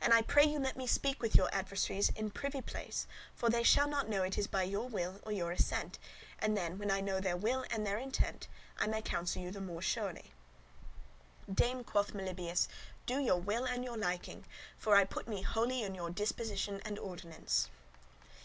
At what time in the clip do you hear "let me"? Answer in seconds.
0.58-0.84